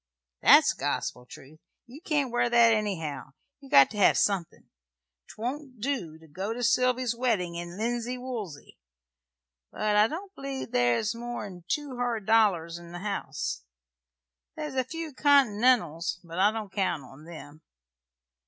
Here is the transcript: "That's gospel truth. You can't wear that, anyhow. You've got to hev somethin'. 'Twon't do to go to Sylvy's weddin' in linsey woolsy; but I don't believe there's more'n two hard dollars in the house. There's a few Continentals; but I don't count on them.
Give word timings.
"That's 0.41 0.73
gospel 0.73 1.27
truth. 1.27 1.59
You 1.85 2.01
can't 2.01 2.31
wear 2.31 2.49
that, 2.49 2.73
anyhow. 2.73 3.33
You've 3.59 3.69
got 3.73 3.91
to 3.91 3.97
hev 3.97 4.17
somethin'. 4.17 4.71
'Twon't 5.27 5.79
do 5.79 6.17
to 6.17 6.27
go 6.27 6.53
to 6.53 6.63
Sylvy's 6.63 7.13
weddin' 7.13 7.53
in 7.53 7.77
linsey 7.77 8.17
woolsy; 8.17 8.79
but 9.71 9.95
I 9.95 10.07
don't 10.07 10.33
believe 10.33 10.71
there's 10.71 11.13
more'n 11.13 11.65
two 11.67 11.97
hard 11.97 12.25
dollars 12.25 12.79
in 12.79 12.93
the 12.93 12.97
house. 12.97 13.61
There's 14.55 14.73
a 14.73 14.83
few 14.83 15.13
Continentals; 15.13 16.19
but 16.23 16.39
I 16.39 16.49
don't 16.51 16.71
count 16.73 17.03
on 17.03 17.25
them. 17.25 17.61